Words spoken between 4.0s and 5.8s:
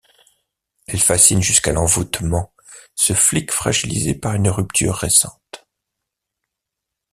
par une rupture récente.